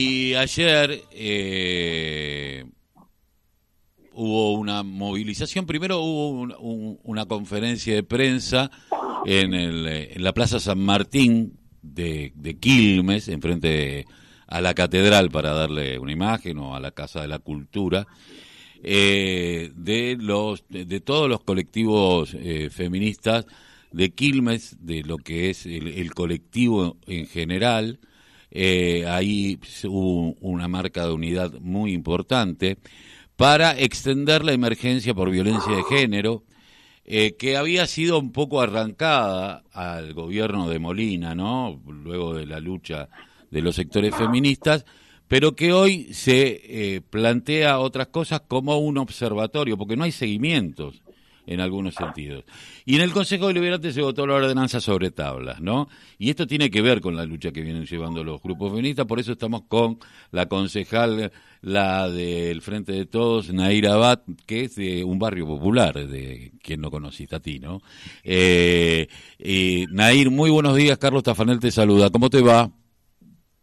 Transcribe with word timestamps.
Y 0.00 0.32
ayer 0.34 1.04
eh, 1.12 2.64
hubo 4.14 4.54
una 4.54 4.82
movilización, 4.82 5.66
primero 5.66 6.00
hubo 6.00 6.98
una 7.02 7.26
conferencia 7.26 7.96
de 7.96 8.02
prensa 8.02 8.70
en, 9.26 9.52
el, 9.52 9.86
en, 9.86 10.24
la 10.24 10.32
Plaza 10.32 10.58
San 10.58 10.78
Martín 10.78 11.58
de, 11.82 12.32
Quilmes, 12.58 13.28
enfrente 13.28 14.06
a 14.46 14.62
la 14.62 14.72
catedral, 14.72 15.28
para 15.28 15.52
darle 15.52 15.98
una 15.98 16.12
imagen, 16.12 16.56
o 16.56 16.74
a 16.74 16.80
la 16.80 16.92
Casa 16.92 17.20
de 17.20 17.28
la 17.28 17.38
Cultura, 17.38 18.06
eh, 18.82 19.70
de, 19.76 20.16
los, 20.18 20.64
de, 20.70 21.00
todos 21.00 21.28
los 21.28 21.42
colectivos 21.42 22.32
eh, 22.32 22.70
feministas 22.70 23.44
de 23.92 24.14
Quilmes, 24.14 24.78
de 24.80 25.02
lo 25.02 25.18
que 25.18 25.50
es 25.50 25.66
el 25.66 26.14
colectivo 26.14 26.96
en 27.06 27.26
general, 27.26 28.00
eh, 28.50 29.04
ahí 29.06 29.58
hubo 29.84 30.34
una 30.40 30.68
marca 30.68 31.06
de 31.06 31.12
unidad 31.12 31.52
muy 31.60 31.92
importante 31.92 32.78
para 33.36 33.78
extender 33.78 34.44
la 34.44 34.52
emergencia 34.52 35.14
por 35.14 35.30
violencia 35.30 35.74
de 35.74 35.84
género, 35.84 36.44
eh, 37.04 37.36
que 37.36 37.56
había 37.56 37.86
sido 37.86 38.18
un 38.18 38.32
poco 38.32 38.60
arrancada 38.60 39.62
al 39.72 40.12
gobierno 40.14 40.68
de 40.68 40.78
Molina, 40.78 41.34
¿no? 41.34 41.80
Luego 41.86 42.34
de 42.34 42.46
la 42.46 42.60
lucha 42.60 43.08
de 43.50 43.62
los 43.62 43.76
sectores 43.76 44.14
feministas, 44.14 44.84
pero 45.26 45.54
que 45.54 45.72
hoy 45.72 46.12
se 46.12 46.60
eh, 46.64 47.00
plantea 47.00 47.78
otras 47.78 48.08
cosas 48.08 48.42
como 48.46 48.78
un 48.78 48.98
observatorio, 48.98 49.78
porque 49.78 49.96
no 49.96 50.04
hay 50.04 50.12
seguimientos 50.12 51.02
en 51.50 51.60
algunos 51.60 51.96
sentidos. 51.96 52.44
Y 52.84 52.94
en 52.94 53.02
el 53.02 53.12
Consejo 53.12 53.48
Deliberante 53.48 53.92
se 53.92 54.00
votó 54.00 54.24
la 54.24 54.34
ordenanza 54.34 54.80
sobre 54.80 55.10
tablas, 55.10 55.60
¿no? 55.60 55.88
Y 56.16 56.30
esto 56.30 56.46
tiene 56.46 56.70
que 56.70 56.80
ver 56.80 57.00
con 57.00 57.16
la 57.16 57.24
lucha 57.24 57.50
que 57.50 57.62
vienen 57.62 57.86
llevando 57.86 58.22
los 58.22 58.40
grupos 58.40 58.70
feministas, 58.70 59.04
por 59.06 59.18
eso 59.18 59.32
estamos 59.32 59.62
con 59.66 59.98
la 60.30 60.46
concejal, 60.46 61.32
la 61.60 62.08
del 62.08 62.62
Frente 62.62 62.92
de 62.92 63.04
Todos, 63.04 63.52
Naira 63.52 63.94
Abad, 63.94 64.20
que 64.46 64.62
es 64.64 64.76
de 64.76 65.02
un 65.02 65.18
barrio 65.18 65.44
popular, 65.44 65.94
de 65.94 66.52
quien 66.62 66.80
no 66.80 66.90
conociste 66.90 67.34
a 67.34 67.40
ti, 67.40 67.58
¿no? 67.58 67.82
Eh, 68.22 69.08
Nair, 69.90 70.30
muy 70.30 70.50
buenos 70.50 70.76
días, 70.76 70.98
Carlos 70.98 71.24
Tafanel 71.24 71.58
te 71.58 71.72
saluda, 71.72 72.10
¿cómo 72.10 72.30
te 72.30 72.42
va? 72.42 72.70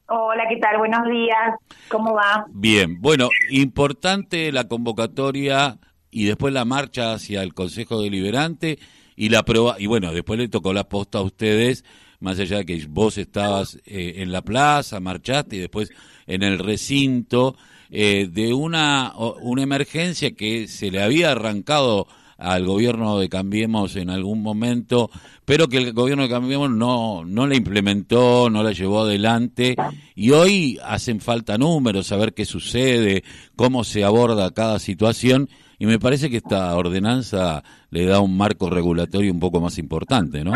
Hola, 0.09 0.43
¿qué 0.47 0.57
tal? 0.57 0.77
Buenos 0.77 1.05
días. 1.09 1.55
¿Cómo 1.89 2.13
va? 2.13 2.45
Bien. 2.49 3.01
Bueno, 3.01 3.29
importante 3.49 4.53
la 4.53 4.65
convocatoria 4.65 5.77
y 6.11 6.25
después 6.25 6.53
la 6.53 6.65
marcha 6.65 7.13
hacia 7.13 7.43
el 7.43 7.53
Consejo 7.53 8.01
Deliberante 8.01 8.79
y 9.15 9.29
la 9.29 9.43
prueba, 9.43 9.75
y 9.79 9.87
bueno, 9.87 10.13
después 10.13 10.39
le 10.39 10.47
tocó 10.47 10.73
la 10.73 10.87
posta 10.87 11.19
a 11.19 11.23
ustedes, 11.23 11.83
más 12.19 12.39
allá 12.39 12.57
de 12.57 12.65
que 12.65 12.85
vos 12.89 13.17
estabas 13.17 13.79
eh, 13.85 14.15
en 14.17 14.31
la 14.31 14.41
plaza, 14.41 14.99
marchaste 14.99 15.55
y 15.55 15.59
después 15.59 15.91
en 16.25 16.43
el 16.43 16.59
recinto, 16.59 17.55
eh, 17.89 18.27
de 18.31 18.53
una, 18.53 19.13
una 19.15 19.63
emergencia 19.63 20.31
que 20.31 20.67
se 20.67 20.91
le 20.91 21.01
había 21.01 21.31
arrancado 21.31 22.07
al 22.37 22.65
gobierno 22.65 23.17
de 23.19 23.29
Cambiemos 23.29 23.95
en 23.95 24.09
algún 24.09 24.41
momento, 24.41 25.09
pero 25.45 25.67
que 25.67 25.77
el 25.77 25.93
gobierno 25.93 26.23
de 26.23 26.29
Cambiemos 26.29 26.69
no, 26.69 27.25
no 27.25 27.47
la 27.47 27.55
implementó, 27.55 28.49
no 28.49 28.63
la 28.63 28.71
llevó 28.71 29.01
adelante, 29.01 29.75
y 30.15 30.31
hoy 30.31 30.79
hacen 30.83 31.19
falta 31.19 31.57
números, 31.57 32.07
saber 32.07 32.33
qué 32.33 32.45
sucede, 32.45 33.23
cómo 33.55 33.83
se 33.83 34.03
aborda 34.03 34.51
cada 34.51 34.79
situación, 34.79 35.49
y 35.79 35.85
me 35.85 35.99
parece 35.99 36.29
que 36.29 36.37
esta 36.37 36.75
ordenanza 36.75 37.63
le 37.91 38.05
da 38.05 38.19
un 38.19 38.35
marco 38.35 38.69
regulatorio 38.69 39.31
un 39.31 39.39
poco 39.39 39.61
más 39.61 39.77
importante, 39.77 40.43
¿no? 40.43 40.53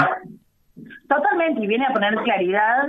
Totalmente, 1.08 1.64
y 1.64 1.68
viene 1.68 1.86
a 1.86 1.94
poner 1.94 2.16
claridad 2.24 2.88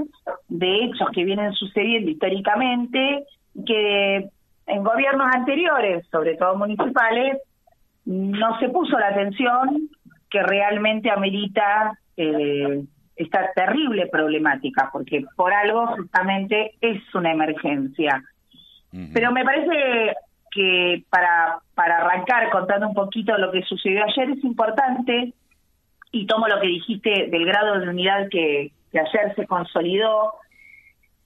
de 0.48 0.84
hechos 0.84 1.08
que 1.12 1.24
vienen 1.24 1.52
sucediendo 1.52 2.10
históricamente, 2.10 3.24
que 3.66 4.28
en 4.66 4.84
gobiernos 4.84 5.28
anteriores, 5.34 6.06
sobre 6.10 6.36
todo 6.36 6.56
municipales, 6.56 7.38
no 8.04 8.58
se 8.60 8.68
puso 8.68 8.98
la 8.98 9.08
atención 9.08 9.88
que 10.30 10.42
realmente 10.42 11.10
amerita 11.10 11.98
eh, 12.16 12.84
esta 13.16 13.50
terrible 13.54 14.06
problemática, 14.06 14.88
porque 14.92 15.24
por 15.36 15.52
algo 15.52 15.88
justamente 15.88 16.72
es 16.80 17.02
una 17.14 17.32
emergencia. 17.32 18.22
Pero 19.14 19.32
me 19.32 19.42
parece 19.42 20.14
que 20.52 21.02
para, 21.10 21.58
para 21.74 21.98
arrancar 21.98 22.50
contando 22.50 22.88
un 22.88 22.94
poquito 22.94 23.36
lo 23.38 23.50
que 23.50 23.62
sucedió 23.62 24.04
ayer 24.04 24.30
es 24.30 24.44
importante, 24.44 25.32
y 26.12 26.26
tomo 26.26 26.46
lo 26.46 26.60
que 26.60 26.68
dijiste 26.68 27.26
del 27.30 27.46
grado 27.46 27.80
de 27.80 27.88
unidad 27.88 28.28
que, 28.30 28.70
ayer 28.92 29.34
se 29.34 29.46
consolidó, 29.46 30.34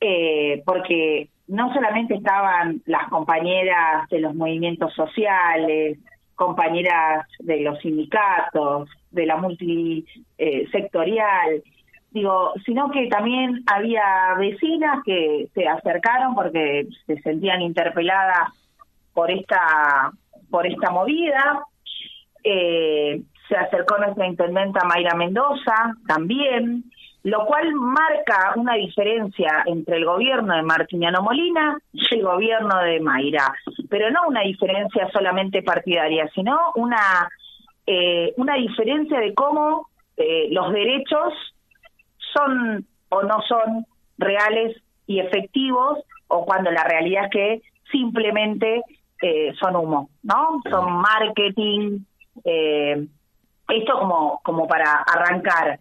eh, 0.00 0.62
porque 0.65 1.28
no 1.48 1.75
solamente 1.75 2.15
estaban 2.15 2.81
las 2.86 3.09
compañeras 3.09 4.09
de 4.09 4.20
los 4.20 4.36
movimientos 4.36 4.94
sociales, 4.94 5.98
compañeras 6.36 7.26
de 7.41 7.62
los 7.62 7.81
sindicatos, 7.81 8.88
de 9.10 9.26
la 9.26 9.36
multisectorial, 9.36 11.65
digo, 12.12 12.53
sino 12.65 12.92
que 12.92 13.09
también 13.09 13.65
había 13.66 14.34
vecinas 14.38 15.03
que 15.04 15.48
se 15.53 15.66
acercaron 15.66 16.36
porque 16.36 16.86
se 17.06 17.20
sentían 17.22 17.62
interpeladas 17.62 18.50
por 19.16 19.31
esta 19.31 20.12
por 20.50 20.66
esta 20.66 20.91
movida. 20.91 21.65
Eh, 22.44 23.22
se 23.49 23.56
acercó 23.56 23.97
nuestra 23.97 24.27
intendenta 24.27 24.84
Mayra 24.84 25.15
Mendoza 25.15 25.94
también, 26.06 26.84
lo 27.22 27.47
cual 27.47 27.72
marca 27.75 28.53
una 28.56 28.75
diferencia 28.75 29.65
entre 29.66 29.97
el 29.97 30.04
gobierno 30.04 30.54
de 30.54 30.62
Martiniano 30.62 31.22
Molina 31.22 31.78
y 31.93 32.15
el 32.15 32.22
gobierno 32.22 32.78
de 32.82 33.00
Mayra, 33.00 33.54
pero 33.88 34.10
no 34.10 34.28
una 34.28 34.43
diferencia 34.43 35.09
solamente 35.12 35.62
partidaria, 35.62 36.28
sino 36.34 36.59
una 36.75 37.28
eh, 37.87 38.34
una 38.37 38.54
diferencia 38.56 39.19
de 39.19 39.33
cómo 39.33 39.88
eh, 40.16 40.48
los 40.50 40.72
derechos 40.72 41.33
son 42.34 42.84
o 43.09 43.22
no 43.22 43.41
son 43.48 43.87
reales 44.19 44.77
y 45.06 45.21
efectivos, 45.21 46.00
o 46.28 46.44
cuando 46.44 46.71
la 46.71 46.84
realidad 46.84 47.25
es 47.27 47.31
que 47.31 47.62
simplemente 47.91 48.83
eh, 49.22 49.53
son 49.59 49.77
humo, 49.77 50.10
¿no? 50.22 50.60
Son 50.71 50.93
marketing, 50.93 52.00
eh, 52.44 53.06
esto 53.69 53.99
como, 53.99 54.41
como 54.43 54.66
para 54.69 54.93
arrancar. 54.93 55.81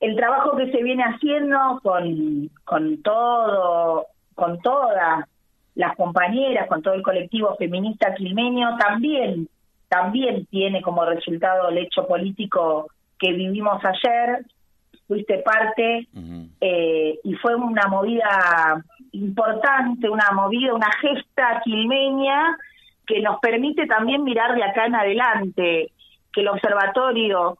El 0.00 0.16
trabajo 0.16 0.56
que 0.56 0.70
se 0.72 0.82
viene 0.82 1.04
haciendo 1.04 1.80
con, 1.82 2.50
con 2.64 3.02
todo, 3.02 4.06
con 4.34 4.60
todas 4.60 5.24
las 5.74 5.96
compañeras, 5.96 6.68
con 6.68 6.82
todo 6.82 6.94
el 6.94 7.02
colectivo 7.02 7.54
feminista 7.56 8.14
quilmeño, 8.14 8.76
también, 8.78 9.48
también 9.88 10.46
tiene 10.46 10.82
como 10.82 11.04
resultado 11.04 11.68
el 11.68 11.78
hecho 11.78 12.06
político 12.06 12.88
que 13.18 13.32
vivimos 13.32 13.80
ayer, 13.84 14.44
fuiste 15.06 15.38
parte, 15.38 16.08
eh, 16.60 17.18
y 17.22 17.34
fue 17.34 17.54
una 17.54 17.86
movida 17.86 18.84
importante, 19.12 20.08
una 20.08 20.30
movida, 20.32 20.74
una 20.74 20.90
gesta 21.00 21.60
quilmeña 21.64 22.56
que 23.06 23.20
nos 23.20 23.38
permite 23.40 23.86
también 23.86 24.24
mirar 24.24 24.54
de 24.54 24.64
acá 24.64 24.86
en 24.86 24.94
adelante, 24.94 25.92
que 26.32 26.40
el 26.40 26.48
observatorio 26.48 27.58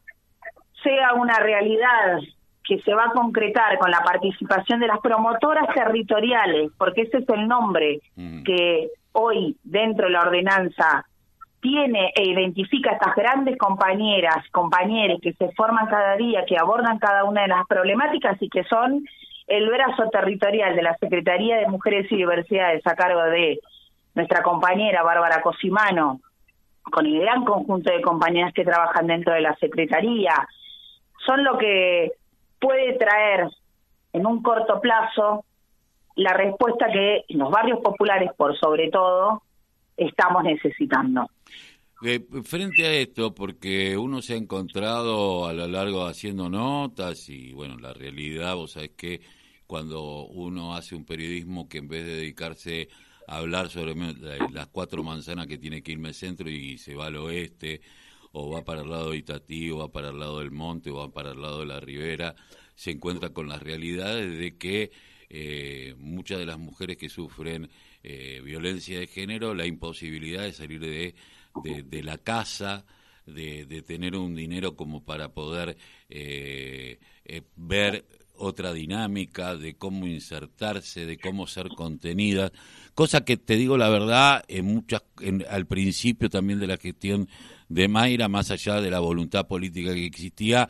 sea 0.83 1.13
una 1.13 1.39
realidad 1.39 2.19
que 2.63 2.79
se 2.79 2.93
va 2.93 3.05
a 3.05 3.11
concretar 3.11 3.77
con 3.77 3.91
la 3.91 3.99
participación 4.03 4.79
de 4.79 4.87
las 4.87 4.99
promotoras 4.99 5.67
territoriales, 5.73 6.71
porque 6.77 7.01
ese 7.01 7.17
es 7.17 7.29
el 7.29 7.47
nombre 7.47 7.99
mm. 8.15 8.43
que 8.43 8.89
hoy 9.11 9.57
dentro 9.63 10.07
de 10.07 10.13
la 10.13 10.21
ordenanza 10.21 11.05
tiene 11.61 12.11
e 12.15 12.29
identifica 12.29 12.91
a 12.91 12.93
estas 12.93 13.15
grandes 13.15 13.57
compañeras, 13.57 14.43
compañeros 14.51 15.19
que 15.21 15.33
se 15.33 15.51
forman 15.53 15.87
cada 15.87 16.15
día, 16.17 16.45
que 16.45 16.57
abordan 16.57 16.99
cada 16.99 17.23
una 17.23 17.43
de 17.43 17.47
las 17.49 17.65
problemáticas 17.67 18.41
y 18.41 18.49
que 18.49 18.63
son 18.65 19.05
el 19.47 19.69
brazo 19.69 20.09
territorial 20.09 20.75
de 20.75 20.83
la 20.83 20.97
Secretaría 20.97 21.57
de 21.57 21.67
Mujeres 21.67 22.11
y 22.11 22.15
Diversidades 22.15 22.85
a 22.85 22.95
cargo 22.95 23.23
de 23.23 23.59
nuestra 24.15 24.41
compañera 24.43 25.03
Bárbara 25.03 25.41
Cosimano, 25.41 26.21
con 26.83 27.05
el 27.05 27.19
gran 27.19 27.45
conjunto 27.45 27.91
de 27.91 28.01
compañeras 28.01 28.53
que 28.53 28.65
trabajan 28.65 29.07
dentro 29.07 29.33
de 29.33 29.41
la 29.41 29.55
Secretaría, 29.55 30.47
son 31.25 31.43
lo 31.43 31.57
que 31.57 32.11
puede 32.59 32.93
traer 32.97 33.47
en 34.13 34.25
un 34.25 34.41
corto 34.41 34.79
plazo 34.79 35.45
la 36.15 36.33
respuesta 36.33 36.87
que 36.91 37.25
en 37.27 37.39
los 37.39 37.49
barrios 37.49 37.79
populares, 37.79 38.31
por 38.37 38.57
sobre 38.57 38.89
todo, 38.89 39.41
estamos 39.97 40.43
necesitando. 40.43 41.27
Frente 42.43 42.85
a 42.85 42.91
esto, 42.91 43.33
porque 43.33 43.95
uno 43.95 44.21
se 44.21 44.33
ha 44.33 44.35
encontrado 44.35 45.47
a 45.47 45.53
lo 45.53 45.65
largo 45.69 46.05
haciendo 46.05 46.49
notas 46.49 47.29
y 47.29 47.53
bueno, 47.53 47.77
la 47.79 47.93
realidad, 47.93 48.55
vos 48.55 48.73
sabés 48.73 48.91
que 48.97 49.21
cuando 49.65 50.25
uno 50.25 50.75
hace 50.75 50.95
un 50.95 51.05
periodismo 51.05 51.69
que 51.69 51.77
en 51.77 51.87
vez 51.87 52.05
de 52.05 52.15
dedicarse 52.15 52.89
a 53.25 53.37
hablar 53.37 53.69
sobre 53.69 53.95
las 54.51 54.67
cuatro 54.67 55.01
manzanas 55.01 55.47
que 55.47 55.57
tiene 55.57 55.81
que 55.81 55.93
irme 55.93 56.09
al 56.09 56.13
centro 56.13 56.49
y 56.49 56.77
se 56.77 56.93
va 56.93 57.05
al 57.05 57.15
oeste, 57.15 57.79
o 58.33 58.49
va 58.49 58.65
para 58.65 58.81
el 58.81 58.89
lado 58.89 59.11
de 59.11 59.19
Itatí, 59.19 59.71
o 59.71 59.77
va 59.77 59.89
para 59.89 60.09
el 60.09 60.19
lado 60.19 60.39
del 60.39 60.51
monte, 60.51 60.89
o 60.89 60.95
va 60.95 61.09
para 61.09 61.31
el 61.31 61.41
lado 61.41 61.61
de 61.61 61.67
la 61.67 61.79
ribera, 61.79 62.35
se 62.75 62.91
encuentra 62.91 63.29
con 63.29 63.47
las 63.47 63.63
realidades 63.63 64.37
de 64.37 64.57
que 64.57 64.91
eh, 65.29 65.95
muchas 65.99 66.39
de 66.39 66.47
las 66.47 66.59
mujeres 66.59 66.97
que 66.97 67.07
sufren 67.07 67.69
eh, 68.03 68.41
violencia 68.43 68.99
de 68.99 69.07
género 69.07 69.53
la 69.53 69.65
imposibilidad 69.65 70.43
de 70.43 70.51
salir 70.51 70.81
de, 70.81 71.15
de, 71.63 72.03
la 72.03 72.17
casa, 72.17 72.85
de, 73.25 73.83
tener 73.85 74.15
un 74.15 74.35
dinero 74.35 74.75
como 74.75 75.03
para 75.03 75.33
poder 75.33 75.77
eh, 76.09 76.99
ver 77.55 78.05
otra 78.35 78.73
dinámica, 78.73 79.55
de 79.55 79.75
cómo 79.75 80.07
insertarse, 80.07 81.05
de 81.05 81.17
cómo 81.17 81.47
ser 81.47 81.69
contenida, 81.69 82.51
cosa 82.95 83.23
que 83.23 83.37
te 83.37 83.55
digo 83.55 83.77
la 83.77 83.89
verdad, 83.89 84.43
en 84.47 84.65
muchas, 84.65 85.03
al 85.49 85.65
principio 85.67 86.29
también 86.29 86.59
de 86.59 86.67
la 86.67 86.77
gestión 86.77 87.29
de 87.69 87.87
Mayra, 87.87 88.27
más 88.27 88.51
allá 88.51 88.81
de 88.81 88.91
la 88.91 88.99
voluntad 88.99 89.47
política 89.47 89.93
que 89.93 90.05
existía, 90.05 90.67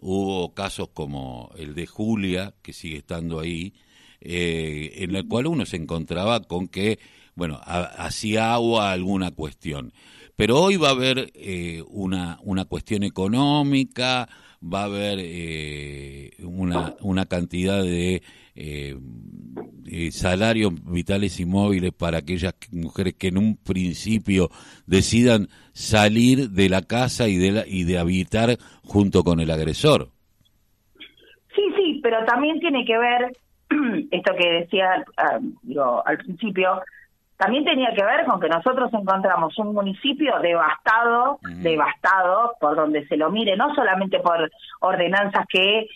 hubo 0.00 0.54
casos 0.54 0.88
como 0.92 1.50
el 1.56 1.74
de 1.74 1.86
Julia, 1.86 2.54
que 2.62 2.72
sigue 2.72 2.98
estando 2.98 3.40
ahí, 3.40 3.74
eh, 4.20 4.92
en 4.96 5.14
el 5.14 5.26
cual 5.26 5.46
uno 5.46 5.66
se 5.66 5.76
encontraba 5.76 6.40
con 6.40 6.68
que, 6.68 6.98
bueno, 7.34 7.60
hacía 7.64 8.54
agua 8.54 8.92
alguna 8.92 9.30
cuestión. 9.30 9.92
Pero 10.36 10.60
hoy 10.60 10.76
va 10.76 10.88
a 10.88 10.92
haber 10.92 11.30
eh, 11.34 11.82
una, 11.88 12.38
una 12.42 12.64
cuestión 12.64 13.04
económica, 13.04 14.28
va 14.62 14.82
a 14.82 14.84
haber 14.84 15.18
eh, 15.20 16.30
una, 16.42 16.94
una 17.00 17.26
cantidad 17.26 17.82
de 17.82 18.22
eh, 18.56 18.96
salarios 20.10 20.72
vitales 20.84 21.38
y 21.38 21.44
móviles 21.46 21.92
para 21.92 22.18
aquellas 22.18 22.54
mujeres 22.72 23.14
que 23.14 23.28
en 23.28 23.38
un 23.38 23.56
principio 23.56 24.48
decidan 24.86 25.48
salir 25.72 26.50
de 26.50 26.68
la 26.68 26.82
casa 26.82 27.28
y 27.28 27.36
de, 27.36 27.52
la, 27.52 27.64
y 27.66 27.84
de 27.84 27.98
habitar 27.98 28.56
junto 28.82 29.22
con 29.22 29.40
el 29.40 29.50
agresor. 29.50 30.08
Sí, 31.54 31.62
sí, 31.76 32.00
pero 32.02 32.24
también 32.24 32.58
tiene 32.58 32.84
que 32.84 32.98
ver 32.98 33.32
esto 34.10 34.32
que 34.36 34.48
decía 34.60 35.04
ah, 35.16 35.38
al 36.04 36.18
principio, 36.18 36.80
también 37.36 37.64
tenía 37.64 37.92
que 37.94 38.04
ver 38.04 38.24
con 38.26 38.40
que 38.40 38.48
nosotros 38.48 38.92
encontramos 38.92 39.58
un 39.58 39.74
municipio 39.74 40.38
devastado, 40.40 41.38
devastado 41.42 42.52
por 42.60 42.76
donde 42.76 43.06
se 43.06 43.16
lo 43.16 43.30
mire, 43.30 43.56
no 43.56 43.74
solamente 43.74 44.20
por 44.20 44.50
ordenanzas 44.80 45.44
que 45.48 45.88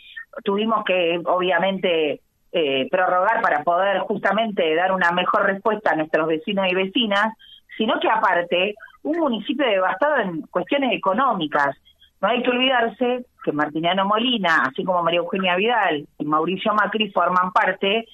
tuvimos 0.43 0.85
que 0.85 1.21
obviamente 1.25 2.21
eh, 2.51 2.89
prorrogar 2.91 3.41
para 3.41 3.63
poder 3.63 4.01
justamente 4.01 4.75
dar 4.75 4.93
una 4.93 5.13
mejor 5.13 5.45
respuesta 5.45 5.93
a 5.93 5.97
nuestros 5.97 6.27
vecinos 6.27 6.67
y 6.71 6.75
vecinas, 6.75 7.35
sino 7.77 8.01
que 8.01 8.09
aparte 8.11 8.75
un 9.03 9.19
municipio 9.19 9.67
devastado 9.67 10.17
en 10.17 10.43
cuestiones 10.43 10.93
económicas. 10.93 11.77
No 12.21 12.29
hay 12.29 12.43
que 12.43 12.51
olvidarse 12.51 13.27
que 13.45 13.53
Martiniano 13.53 14.05
Molina, 14.05 14.65
así 14.69 14.83
como 14.83 15.05
María 15.05 15.21
Eugenia 15.21 15.55
Vidal 15.55 16.07
y 16.19 16.25
Mauricio 16.25 16.75
Macri 16.75 17.11
forman 17.13 17.53
parte 17.53 18.09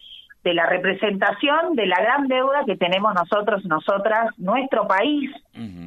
de 0.44 0.52
la 0.54 0.66
representación 0.66 1.74
de 1.74 1.86
la 1.86 2.00
gran 2.00 2.28
deuda 2.28 2.64
que 2.66 2.76
tenemos 2.76 3.14
nosotros, 3.14 3.64
nosotras, 3.64 4.26
nuestro 4.36 4.86
país, 4.86 5.30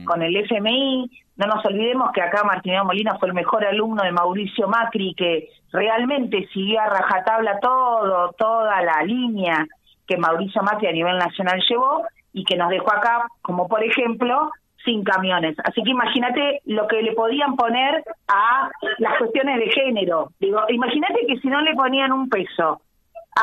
con 0.05 0.23
el 0.23 0.35
FMI. 0.35 1.11
No 1.37 1.45
nos 1.45 1.63
olvidemos 1.63 2.11
que 2.11 2.23
acá 2.23 2.43
Martiniano 2.43 2.85
Molina 2.85 3.17
fue 3.19 3.27
el 3.27 3.35
mejor 3.35 3.63
alumno 3.63 4.03
de 4.03 4.11
Mauricio 4.11 4.67
Macri, 4.67 5.13
que 5.15 5.49
realmente 5.71 6.47
siguió 6.51 6.81
a 6.81 6.87
rajatabla 6.87 7.59
todo, 7.59 8.31
toda 8.31 8.81
la 8.81 9.03
línea 9.03 9.67
que 10.07 10.17
Mauricio 10.17 10.63
Macri 10.63 10.87
a 10.87 10.91
nivel 10.91 11.19
nacional 11.19 11.61
llevó 11.69 12.03
y 12.33 12.43
que 12.43 12.57
nos 12.57 12.69
dejó 12.69 12.91
acá, 12.91 13.27
como 13.43 13.67
por 13.67 13.83
ejemplo, 13.83 14.49
sin 14.83 15.03
camiones. 15.03 15.55
Así 15.63 15.83
que 15.83 15.91
imagínate 15.91 16.61
lo 16.65 16.87
que 16.87 17.03
le 17.03 17.11
podían 17.11 17.55
poner 17.55 18.03
a 18.27 18.71
las 18.97 19.17
cuestiones 19.19 19.59
de 19.59 19.69
género. 19.69 20.31
Digo, 20.39 20.61
imagínate 20.69 21.27
que 21.27 21.37
si 21.37 21.47
no 21.47 21.61
le 21.61 21.75
ponían 21.75 22.11
un 22.11 22.27
peso 22.27 22.81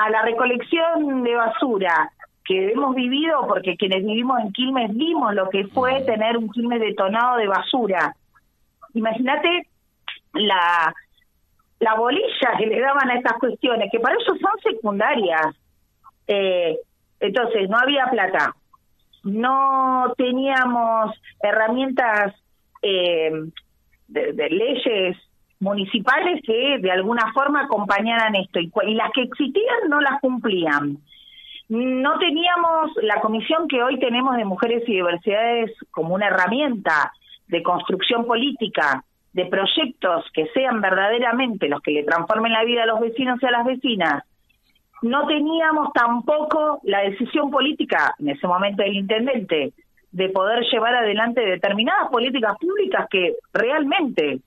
a 0.00 0.10
la 0.10 0.22
recolección 0.22 1.22
de 1.22 1.34
basura 1.36 2.10
que 2.44 2.72
hemos 2.72 2.94
vivido, 2.94 3.46
porque 3.46 3.76
quienes 3.76 4.04
vivimos 4.04 4.40
en 4.40 4.52
Quilmes 4.52 4.94
vimos 4.94 5.34
lo 5.34 5.48
que 5.48 5.66
fue 5.68 6.02
tener 6.02 6.36
un 6.36 6.50
Quilmes 6.50 6.80
detonado 6.80 7.36
de 7.38 7.46
basura. 7.46 8.14
Imagínate 8.92 9.68
la, 10.34 10.92
la 11.80 11.94
bolilla 11.94 12.56
que 12.58 12.66
le 12.66 12.80
daban 12.80 13.10
a 13.10 13.14
estas 13.14 13.38
cuestiones, 13.38 13.90
que 13.90 14.00
para 14.00 14.14
ellos 14.14 14.38
son 14.40 14.72
secundarias. 14.72 15.56
Eh, 16.26 16.76
entonces, 17.20 17.68
no 17.70 17.78
había 17.78 18.06
plata, 18.06 18.54
no 19.22 20.12
teníamos 20.18 21.18
herramientas 21.40 22.34
eh, 22.82 23.30
de 24.08 24.50
leyes 24.50 25.16
municipales 25.64 26.42
que 26.46 26.78
de 26.78 26.90
alguna 26.92 27.32
forma 27.32 27.62
acompañaran 27.62 28.36
esto 28.36 28.60
y, 28.60 28.94
las 28.94 29.10
que 29.12 29.22
existían 29.22 29.88
no 29.88 30.00
las 30.00 30.20
cumplían. 30.20 30.98
No 31.68 32.18
teníamos 32.18 32.90
la 33.02 33.20
comisión 33.20 33.66
que 33.66 33.82
hoy 33.82 33.98
tenemos 33.98 34.36
de 34.36 34.44
mujeres 34.44 34.84
y 34.86 34.92
diversidades 34.92 35.72
como 35.90 36.14
una 36.14 36.26
herramienta 36.26 37.12
de 37.48 37.62
construcción 37.62 38.26
política, 38.26 39.02
de 39.32 39.46
proyectos 39.46 40.26
que 40.34 40.46
sean 40.48 40.80
verdaderamente 40.80 41.68
los 41.68 41.80
que 41.80 41.92
le 41.92 42.04
transformen 42.04 42.52
la 42.52 42.64
vida 42.64 42.82
a 42.82 42.86
los 42.86 43.00
vecinos 43.00 43.42
y 43.42 43.46
a 43.46 43.50
las 43.50 43.64
vecinas. 43.64 44.24
No 45.02 45.26
teníamos 45.26 45.92
tampoco 45.92 46.80
la 46.84 47.00
decisión 47.00 47.50
política 47.50 48.14
en 48.18 48.28
ese 48.28 48.46
momento 48.46 48.82
del 48.82 48.94
intendente 48.94 49.72
de 50.12 50.28
poder 50.28 50.64
llevar 50.70 50.94
adelante 50.94 51.40
determinadas 51.40 52.08
políticas 52.10 52.56
públicas 52.58 53.06
que 53.10 53.34
realmente 53.52 54.40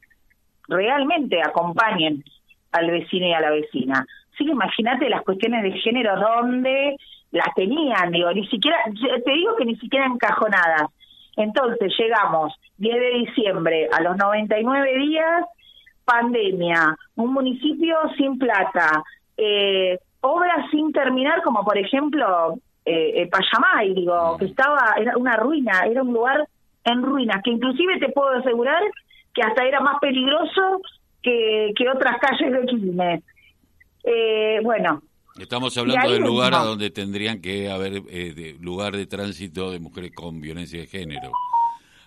realmente 0.68 1.42
acompañen 1.42 2.24
al 2.72 2.92
vecino 2.92 3.28
y 3.28 3.34
a 3.34 3.42
la 3.42 3.52
vecina. 3.52 4.06
Así 4.34 4.46
que 4.46 4.52
imagínate 4.52 5.10
las 5.10 5.24
cuestiones 5.24 5.64
de 5.64 5.72
género 5.80 6.20
donde 6.20 6.98
las 7.32 7.54
tenían, 7.56 8.12
digo, 8.12 8.32
ni 8.32 8.48
siquiera, 8.48 8.78
te 9.26 9.32
digo 9.32 9.56
que 9.56 9.66
ni 9.66 9.76
siquiera 9.78 10.06
encajonadas. 10.06 10.90
Entonces 11.36 11.94
llegamos 11.98 12.54
10 12.78 12.96
de 12.96 13.10
diciembre 13.20 13.90
a 13.92 14.02
los 14.02 14.18
99 14.18 14.98
días, 14.98 15.46
pandemia, 16.06 16.98
un 17.16 17.34
municipio 17.34 17.98
sin 18.18 18.40
plata, 18.40 19.04
eh, 19.36 20.00
obras 20.22 20.70
sin 20.72 20.92
terminar, 20.92 21.44
como 21.44 21.64
por 21.64 21.78
ejemplo 21.78 22.56
eh, 22.86 23.22
eh, 23.22 23.30
Payamay, 23.30 23.94
digo, 23.94 24.38
que 24.38 24.46
estaba, 24.46 24.96
era 24.98 25.18
una 25.18 25.36
ruina, 25.36 25.82
era 25.86 26.02
un 26.02 26.14
lugar 26.14 26.48
en 26.86 27.04
ruinas, 27.04 27.42
que 27.44 27.52
inclusive 27.52 28.00
te 28.00 28.10
puedo 28.10 28.30
asegurar 28.30 28.82
que 29.38 29.44
hasta 29.44 29.64
era 29.68 29.80
más 29.82 30.00
peligroso 30.02 30.82
que, 31.22 31.72
que 31.78 31.88
otras 31.88 32.16
calles 32.20 32.52
de 32.52 32.66
Quilmes. 32.66 33.24
Eh, 34.04 34.60
bueno. 34.64 35.04
Estamos 35.38 35.78
hablando 35.78 36.12
del 36.12 36.24
lugar 36.24 36.56
a 36.56 36.64
donde 36.64 36.90
tendrían 36.90 37.40
que 37.40 37.70
haber 37.70 38.02
eh, 38.10 38.58
lugar 38.60 38.98
de 38.98 39.06
tránsito 39.06 39.70
de 39.70 39.80
mujeres 39.80 40.12
con 40.16 40.42
violencia 40.42 40.80
de 40.80 40.88
género. 40.88 41.32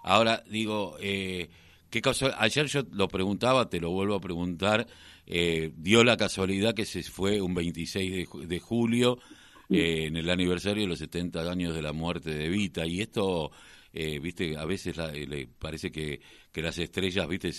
Ahora, 0.02 0.42
digo, 0.50 0.96
eh, 1.00 1.48
¿qué 1.88 2.02
caso? 2.02 2.30
Ayer 2.36 2.66
yo 2.66 2.82
lo 2.90 3.06
preguntaba, 3.06 3.68
te 3.68 3.78
lo 3.78 3.90
vuelvo 3.90 4.16
a 4.16 4.20
preguntar, 4.20 4.88
eh, 5.26 5.70
dio 5.76 6.02
la 6.02 6.16
casualidad 6.16 6.74
que 6.74 6.84
se 6.84 7.04
fue 7.04 7.40
un 7.40 7.54
26 7.54 8.12
de, 8.12 8.46
de 8.46 8.58
julio, 8.58 9.18
en 9.72 10.16
el 10.16 10.28
aniversario 10.28 10.82
de 10.82 10.88
los 10.88 10.98
70 10.98 11.48
años 11.48 11.76
de 11.76 11.82
la 11.82 11.92
muerte 11.92 12.30
de 12.30 12.48
Vita, 12.48 12.84
y 12.86 13.02
esto 13.02 13.52
eh, 13.92 14.18
viste, 14.20 14.56
a 14.56 14.64
veces 14.64 14.96
eh, 14.98 15.26
le 15.26 15.46
parece 15.46 15.90
que, 15.90 16.20
que 16.52 16.62
las 16.62 16.78
estrellas, 16.78 17.26
viste, 17.26 17.50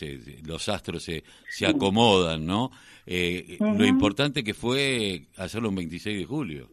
los 0.45 0.69
astros 0.69 1.03
se, 1.03 1.23
se 1.49 1.67
acomodan, 1.67 2.45
¿no? 2.45 2.71
Eh, 3.05 3.57
lo 3.59 3.85
importante 3.85 4.43
que 4.43 4.53
fue 4.53 5.27
hacerlo 5.37 5.69
un 5.69 5.75
26 5.75 6.19
de 6.19 6.25
julio. 6.25 6.67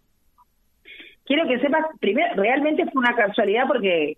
Quiero 1.25 1.47
que 1.49 1.59
sepas, 1.59 1.85
primero, 2.01 2.35
realmente 2.37 2.85
fue 2.85 3.03
una 3.03 3.15
casualidad 3.15 3.67
porque, 3.67 4.17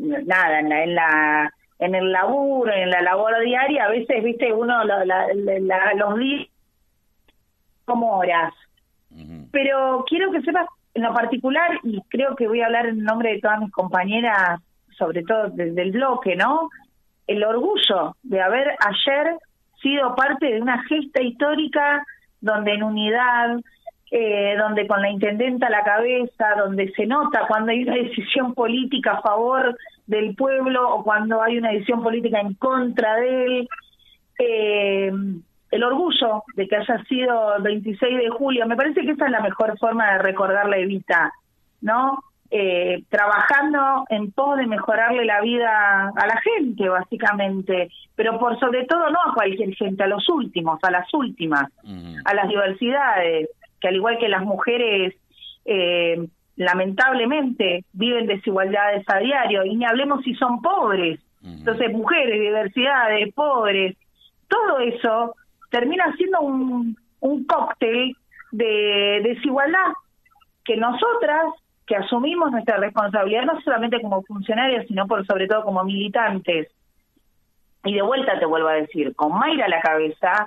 nada, 0.00 0.60
en 0.60 0.68
la, 0.68 0.84
en 0.84 0.94
la 0.94 1.54
en 1.80 1.94
el 1.94 2.12
laburo, 2.12 2.72
en 2.72 2.90
la 2.90 3.00
labor 3.00 3.32
diaria, 3.42 3.86
a 3.86 3.90
veces, 3.90 4.22
viste, 4.22 4.52
uno 4.52 4.84
los 4.84 6.18
días 6.18 6.46
como 7.86 8.18
horas. 8.18 8.52
Pero 9.50 10.04
quiero 10.08 10.30
que 10.30 10.42
sepas 10.42 10.66
en 10.94 11.02
lo 11.02 11.14
particular, 11.14 11.80
y 11.82 12.00
creo 12.08 12.36
que 12.36 12.46
voy 12.46 12.60
a 12.60 12.66
hablar 12.66 12.86
en 12.86 13.02
nombre 13.02 13.32
de 13.32 13.40
todas 13.40 13.60
mis 13.60 13.72
compañeras 13.72 14.60
sobre 15.00 15.24
todo 15.24 15.48
desde 15.50 15.82
el 15.82 15.90
bloque, 15.90 16.36
¿no? 16.36 16.70
El 17.26 17.42
orgullo 17.42 18.14
de 18.22 18.40
haber 18.40 18.68
ayer 18.78 19.36
sido 19.82 20.14
parte 20.14 20.46
de 20.46 20.62
una 20.62 20.84
gesta 20.84 21.22
histórica 21.22 22.04
donde 22.40 22.74
en 22.74 22.82
unidad, 22.82 23.58
eh, 24.10 24.54
donde 24.58 24.86
con 24.86 25.00
la 25.00 25.10
intendenta 25.10 25.66
a 25.66 25.70
la 25.70 25.82
cabeza, 25.82 26.54
donde 26.56 26.92
se 26.92 27.06
nota 27.06 27.46
cuando 27.48 27.72
hay 27.72 27.82
una 27.82 27.96
decisión 27.96 28.54
política 28.54 29.12
a 29.12 29.22
favor 29.22 29.76
del 30.06 30.34
pueblo 30.34 30.94
o 30.94 31.02
cuando 31.02 31.42
hay 31.42 31.58
una 31.58 31.70
decisión 31.70 32.02
política 32.02 32.40
en 32.40 32.54
contra 32.54 33.16
de 33.16 33.44
él. 33.44 33.68
Eh, 34.38 35.12
el 35.70 35.84
orgullo 35.84 36.42
de 36.56 36.66
que 36.66 36.76
haya 36.76 37.02
sido 37.04 37.56
el 37.56 37.62
26 37.62 38.18
de 38.18 38.30
julio, 38.30 38.66
me 38.66 38.76
parece 38.76 39.02
que 39.02 39.12
esa 39.12 39.26
es 39.26 39.30
la 39.30 39.40
mejor 39.40 39.78
forma 39.78 40.12
de 40.12 40.18
recordar 40.18 40.68
la 40.68 40.78
Evita, 40.78 41.32
¿no? 41.80 42.18
Eh, 42.50 43.04
trabajando 43.08 44.04
en 44.08 44.32
pos 44.32 44.56
de 44.58 44.66
mejorarle 44.66 45.24
la 45.24 45.40
vida 45.40 46.12
a 46.16 46.26
la 46.26 46.40
gente, 46.40 46.88
básicamente, 46.88 47.90
pero 48.16 48.38
por 48.38 48.58
sobre 48.58 48.84
todo 48.86 49.08
no 49.10 49.18
a 49.24 49.34
cualquier 49.34 49.74
gente, 49.74 50.02
a 50.02 50.08
los 50.08 50.28
últimos, 50.28 50.78
a 50.82 50.90
las 50.90 51.12
últimas, 51.14 51.70
a 52.24 52.34
las 52.34 52.48
diversidades. 52.48 53.48
que 53.80 53.88
al 53.88 53.96
igual 53.96 54.18
que 54.18 54.28
las 54.28 54.42
mujeres, 54.42 55.14
eh, 55.64 56.26
lamentablemente 56.56 57.84
viven 57.92 58.26
desigualdades 58.26 59.04
a 59.08 59.18
diario, 59.18 59.64
y 59.64 59.76
ni 59.76 59.84
hablemos 59.84 60.22
si 60.24 60.34
son 60.34 60.60
pobres. 60.60 61.20
Entonces, 61.42 61.90
mujeres, 61.90 62.38
diversidades, 62.38 63.32
pobres, 63.32 63.96
todo 64.46 64.78
eso 64.80 65.34
termina 65.70 66.14
siendo 66.16 66.40
un, 66.40 66.98
un 67.20 67.44
cóctel 67.44 68.14
de 68.50 69.20
desigualdad 69.22 69.92
que 70.64 70.76
nosotras, 70.76 71.46
que 71.90 71.96
asumimos 71.96 72.52
nuestra 72.52 72.76
responsabilidad 72.76 73.46
no 73.46 73.60
solamente 73.62 74.00
como 74.00 74.22
funcionarias, 74.22 74.86
sino 74.86 75.08
por 75.08 75.26
sobre 75.26 75.48
todo 75.48 75.64
como 75.64 75.82
militantes, 75.82 76.68
y 77.82 77.94
de 77.94 78.02
vuelta 78.02 78.38
te 78.38 78.46
vuelvo 78.46 78.68
a 78.68 78.74
decir, 78.74 79.12
con 79.16 79.36
Mayra 79.36 79.64
a 79.64 79.68
la 79.68 79.80
cabeza, 79.80 80.46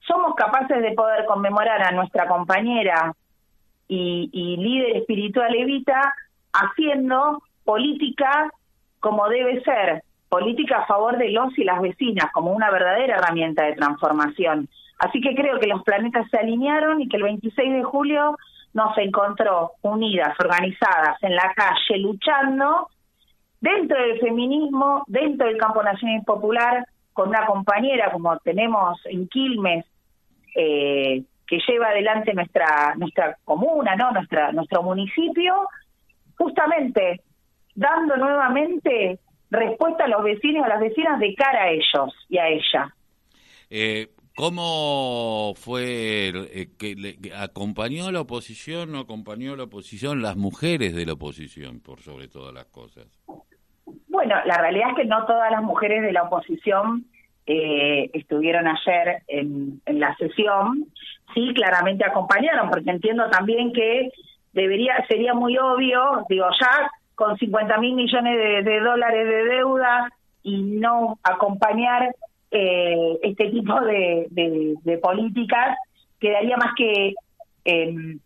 somos 0.00 0.34
capaces 0.34 0.82
de 0.82 0.90
poder 0.90 1.24
conmemorar 1.26 1.84
a 1.84 1.92
nuestra 1.92 2.26
compañera 2.26 3.14
y, 3.86 4.28
y 4.32 4.56
líder 4.56 4.96
espiritual 4.96 5.54
Evita 5.54 6.14
haciendo 6.52 7.44
política 7.64 8.50
como 8.98 9.28
debe 9.28 9.62
ser, 9.62 10.02
política 10.28 10.78
a 10.78 10.86
favor 10.86 11.16
de 11.16 11.30
los 11.30 11.56
y 11.56 11.62
las 11.62 11.80
vecinas, 11.80 12.32
como 12.32 12.50
una 12.50 12.72
verdadera 12.72 13.18
herramienta 13.18 13.66
de 13.66 13.74
transformación. 13.74 14.68
Así 14.98 15.20
que 15.20 15.36
creo 15.36 15.60
que 15.60 15.68
los 15.68 15.84
planetas 15.84 16.28
se 16.28 16.38
alinearon 16.38 17.00
y 17.00 17.08
que 17.08 17.18
el 17.18 17.22
26 17.22 17.72
de 17.72 17.82
julio 17.84 18.36
nos 18.74 18.96
encontró 18.98 19.72
unidas, 19.82 20.34
organizadas 20.38 21.22
en 21.22 21.34
la 21.34 21.52
calle, 21.54 21.98
luchando 21.98 22.88
dentro 23.60 24.00
del 24.00 24.18
feminismo, 24.18 25.04
dentro 25.06 25.46
del 25.46 25.56
campo 25.56 25.82
nacional 25.82 26.22
popular, 26.24 26.86
con 27.12 27.28
una 27.28 27.46
compañera 27.46 28.10
como 28.10 28.36
tenemos 28.38 28.98
en 29.04 29.28
Quilmes, 29.28 29.84
eh, 30.54 31.22
que 31.46 31.58
lleva 31.68 31.88
adelante 31.88 32.32
nuestra 32.32 32.94
nuestra 32.96 33.36
comuna, 33.44 33.94
no 33.94 34.10
nuestra 34.12 34.52
nuestro 34.52 34.82
municipio, 34.82 35.68
justamente 36.36 37.20
dando 37.74 38.16
nuevamente 38.16 39.18
respuesta 39.50 40.04
a 40.04 40.08
los 40.08 40.22
vecinos 40.24 40.62
y 40.62 40.64
a 40.64 40.74
las 40.74 40.80
vecinas 40.80 41.20
de 41.20 41.34
cara 41.34 41.64
a 41.64 41.70
ellos 41.70 42.14
y 42.28 42.38
a 42.38 42.48
ella. 42.48 42.94
Eh, 43.68 44.08
¿Cómo 44.34 45.54
fue 45.56 46.28
eh, 46.28 46.68
que 46.78 46.94
le, 46.94 47.34
acompañó 47.36 48.06
a 48.06 48.12
la 48.12 48.20
oposición, 48.20 48.92
no 48.92 49.00
acompañó 49.00 49.52
a 49.52 49.56
la 49.56 49.64
oposición 49.64 50.22
las 50.22 50.36
mujeres 50.36 50.94
de 50.94 51.04
la 51.04 51.12
oposición, 51.12 51.80
por 51.80 52.00
sobre 52.00 52.28
todas 52.28 52.54
las 52.54 52.64
cosas? 52.66 53.06
Bueno, 54.08 54.36
la 54.44 54.58
realidad 54.58 54.90
es 54.90 54.96
que 54.96 55.04
no 55.04 55.24
todas 55.26 55.50
las 55.50 55.62
mujeres 55.62 56.02
de 56.02 56.12
la 56.12 56.22
oposición 56.22 57.06
eh, 57.46 58.10
estuvieron 58.12 58.66
ayer 58.68 59.22
en, 59.26 59.80
la 59.86 60.14
sesión. 60.16 60.86
Sí, 61.34 61.52
claramente 61.54 62.04
acompañaron, 62.04 62.70
porque 62.70 62.90
entiendo 62.90 63.28
también 63.30 63.72
que 63.72 64.10
debería 64.52 65.04
sería 65.08 65.34
muy 65.34 65.58
obvio, 65.58 66.24
digo, 66.28 66.46
ya 66.60 66.90
con 67.14 67.36
50 67.36 67.78
mil 67.78 67.94
millones 67.94 68.64
de, 68.64 68.80
dólares 68.80 69.26
de 69.26 69.44
deuda 69.44 70.12
y 70.42 70.62
no 70.62 71.18
acompañar 71.22 72.14
eh, 72.52 73.18
este 73.22 73.50
tipo 73.50 73.80
de, 73.80 75.00
políticas, 75.02 75.78
quedaría 76.20 76.56
más 76.58 76.74
que 76.76 77.14
eh, 77.64 78.16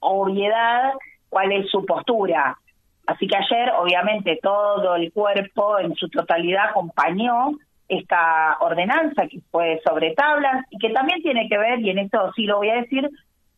obviedad 0.00 0.92
cuál 1.28 1.52
es 1.52 1.70
su 1.70 1.86
postura. 1.86 2.58
Así 3.06 3.26
que 3.28 3.36
ayer, 3.36 3.70
obviamente, 3.78 4.38
todo 4.42 4.96
el 4.96 5.12
cuerpo 5.12 5.78
en 5.78 5.94
su 5.94 6.08
totalidad 6.08 6.70
acompañó 6.70 7.52
esta 7.88 8.58
ordenanza 8.60 9.26
que 9.28 9.40
fue 9.50 9.80
sobre 9.86 10.12
tablas 10.14 10.66
y 10.70 10.78
que 10.78 10.90
también 10.90 11.22
tiene 11.22 11.48
que 11.48 11.56
ver, 11.56 11.80
y 11.80 11.90
en 11.90 12.00
esto 12.00 12.32
sí 12.34 12.44
lo 12.44 12.58
voy 12.58 12.70
a 12.70 12.82
decir, 12.82 13.08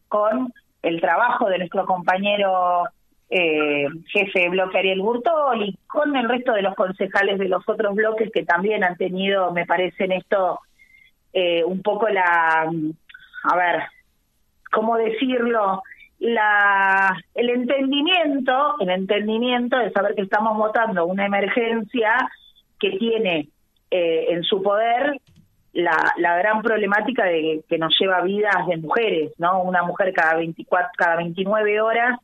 con 0.09 0.53
el 0.83 1.01
trabajo 1.01 1.49
de 1.49 1.59
nuestro 1.59 1.87
compañero 1.87 2.85
eh, 3.31 3.87
jefe 4.09 4.41
de 4.41 4.49
bloque 4.49 4.79
Ariel 4.79 5.01
Burtol 5.01 5.63
y 5.63 5.79
con 5.87 6.17
el 6.17 6.29
resto 6.29 6.53
de 6.53 6.63
los 6.63 6.75
concejales 6.75 7.39
de 7.39 7.49
los 7.49 7.67
otros 7.69 7.95
bloques 7.95 8.31
que 8.33 8.45
también 8.45 8.83
han 8.83 8.97
tenido, 8.97 9.53
me 9.53 9.67
parece 9.67 10.05
en 10.05 10.13
esto, 10.13 10.61
eh, 11.33 11.63
un 11.65 11.81
poco 11.81 12.09
la, 12.09 12.69
a 13.45 13.57
ver, 13.57 13.83
¿cómo 14.73 14.97
decirlo? 14.97 15.83
La, 16.19 17.17
el 17.35 17.51
entendimiento, 17.51 18.75
el 18.81 18.91
entendimiento 18.91 19.79
de 19.79 19.93
saber 19.93 20.17
que 20.17 20.23
estamos 20.23 20.57
votando 20.59 21.07
una 21.07 21.25
emergencia 21.25 22.15
que 22.81 22.91
tiene 22.99 23.49
eh, 23.93 24.27
en 24.31 24.43
su 24.43 24.61
poder 24.61 25.21
la, 25.73 26.13
la 26.17 26.37
gran 26.37 26.63
problemática 26.63 27.25
de 27.25 27.63
que 27.69 27.79
nos 27.79 27.95
lleva 27.99 28.23
vidas 28.23 28.67
de 28.69 28.77
mujeres, 28.79 29.33
¿no? 29.39 29.63
Una 29.63 29.83
mujer 29.83 30.13
cada 30.13 30.37
24, 30.37 30.91
cada 30.97 31.17
29 31.17 31.81
horas 31.81 32.19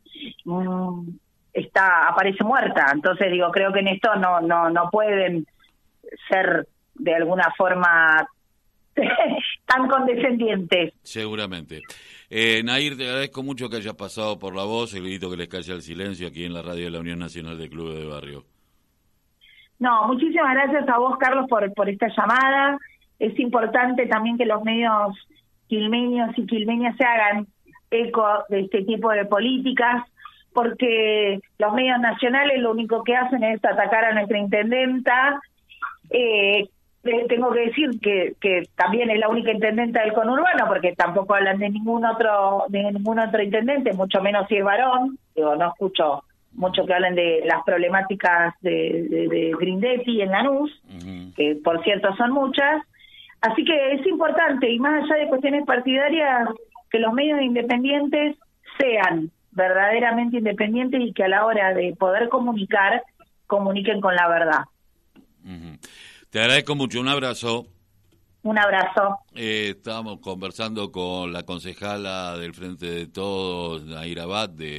mm, 0.44 1.08
está 1.52 2.08
aparece 2.08 2.42
muerta. 2.44 2.86
Entonces 2.92 3.30
digo, 3.30 3.50
creo 3.50 3.72
que 3.72 3.80
en 3.80 3.88
esto 3.88 4.14
no 4.16 4.40
no 4.40 4.70
no 4.70 4.90
pueden 4.90 5.46
ser 6.28 6.66
de 6.94 7.14
alguna 7.14 7.52
forma 7.56 8.26
tan 9.66 9.88
condescendientes. 9.88 10.94
Seguramente. 11.02 11.82
Eh, 12.28 12.62
Nair, 12.64 12.96
te 12.96 13.06
agradezco 13.06 13.42
mucho 13.42 13.68
que 13.68 13.76
hayas 13.76 13.94
pasado 13.94 14.38
por 14.38 14.56
la 14.56 14.64
voz, 14.64 14.94
el 14.94 15.04
grito 15.04 15.30
que 15.30 15.36
les 15.36 15.48
calle 15.48 15.72
al 15.72 15.82
silencio 15.82 16.26
aquí 16.26 16.44
en 16.44 16.54
la 16.54 16.62
radio 16.62 16.86
de 16.86 16.90
la 16.90 16.98
Unión 16.98 17.20
Nacional 17.20 17.58
de 17.58 17.68
Clubes 17.68 17.98
de 17.98 18.06
Barrio. 18.06 18.44
No, 19.78 20.08
muchísimas 20.08 20.54
gracias 20.54 20.88
a 20.88 20.98
vos, 20.98 21.16
Carlos, 21.18 21.46
por, 21.48 21.72
por 21.74 21.88
esta 21.88 22.08
llamada 22.08 22.78
es 23.18 23.38
importante 23.38 24.06
también 24.06 24.38
que 24.38 24.46
los 24.46 24.62
medios 24.62 25.16
quilmeños 25.68 26.36
y 26.38 26.46
quilmeñas 26.46 26.96
se 26.96 27.04
hagan 27.04 27.46
eco 27.90 28.26
de 28.48 28.60
este 28.60 28.82
tipo 28.84 29.10
de 29.10 29.24
políticas, 29.24 30.04
porque 30.52 31.40
los 31.58 31.72
medios 31.74 32.00
nacionales 32.00 32.60
lo 32.60 32.70
único 32.70 33.04
que 33.04 33.14
hacen 33.14 33.42
es 33.44 33.64
atacar 33.64 34.04
a 34.04 34.14
nuestra 34.14 34.38
intendenta. 34.38 35.40
Eh, 36.10 36.68
tengo 37.28 37.52
que 37.52 37.66
decir 37.66 37.90
que, 38.00 38.34
que 38.40 38.62
también 38.74 39.10
es 39.10 39.18
la 39.18 39.28
única 39.28 39.52
intendenta 39.52 40.02
del 40.02 40.12
conurbano, 40.12 40.66
porque 40.66 40.94
tampoco 40.94 41.34
hablan 41.34 41.58
de 41.58 41.70
ningún 41.70 42.04
otro 42.04 42.64
de 42.68 42.82
ningún 42.90 43.18
otro 43.18 43.42
intendente, 43.42 43.92
mucho 43.92 44.20
menos 44.20 44.48
si 44.48 44.56
es 44.56 44.64
varón. 44.64 45.18
Digo, 45.34 45.54
no 45.54 45.68
escucho 45.68 46.24
mucho 46.52 46.86
que 46.86 46.94
hablen 46.94 47.14
de 47.14 47.42
las 47.44 47.62
problemáticas 47.64 48.54
de, 48.60 49.06
de, 49.08 49.28
de 49.28 49.54
Grindetti 49.58 50.22
en 50.22 50.30
Lanús, 50.30 50.82
que 51.36 51.56
por 51.62 51.82
cierto 51.84 52.14
son 52.16 52.32
muchas. 52.32 52.82
Así 53.46 53.64
que 53.64 53.92
es 53.92 54.06
importante, 54.06 54.70
y 54.70 54.78
más 54.78 55.04
allá 55.04 55.16
de 55.16 55.28
cuestiones 55.28 55.64
partidarias, 55.64 56.48
que 56.90 56.98
los 56.98 57.12
medios 57.12 57.40
independientes 57.40 58.36
sean 58.78 59.30
verdaderamente 59.52 60.38
independientes 60.38 61.00
y 61.00 61.12
que 61.12 61.24
a 61.24 61.28
la 61.28 61.46
hora 61.46 61.72
de 61.72 61.94
poder 61.96 62.28
comunicar, 62.28 63.02
comuniquen 63.46 64.00
con 64.00 64.14
la 64.14 64.28
verdad. 64.28 64.64
Te 66.30 66.40
agradezco 66.40 66.74
mucho, 66.74 67.00
un 67.00 67.08
abrazo. 67.08 67.66
Un 68.42 68.58
abrazo. 68.58 69.18
Eh, 69.34 69.74
estamos 69.76 70.20
conversando 70.20 70.92
con 70.92 71.32
la 71.32 71.44
concejala 71.44 72.36
del 72.36 72.54
Frente 72.54 72.86
de 72.86 73.06
Todos, 73.06 73.84
Naira 73.84 74.24
Abad, 74.24 74.50
de 74.50 74.74